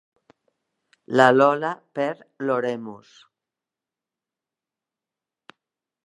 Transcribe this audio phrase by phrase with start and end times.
[1.19, 1.69] La Lola
[1.99, 3.11] perd l'oremus.